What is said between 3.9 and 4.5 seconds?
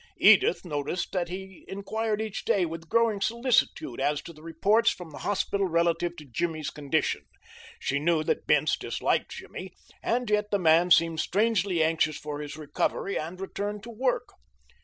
as to the